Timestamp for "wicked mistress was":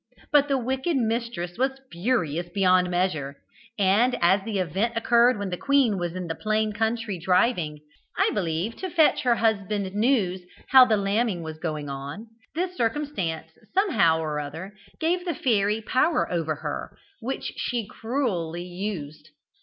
0.57-1.79